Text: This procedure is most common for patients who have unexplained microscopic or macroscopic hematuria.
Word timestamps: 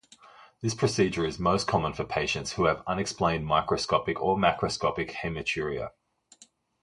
This 0.61 0.73
procedure 0.73 1.27
is 1.27 1.37
most 1.37 1.67
common 1.67 1.93
for 1.93 2.03
patients 2.03 2.53
who 2.53 2.63
have 2.65 2.81
unexplained 2.87 3.45
microscopic 3.45 4.19
or 4.19 4.35
macroscopic 4.35 5.11
hematuria. 5.11 5.91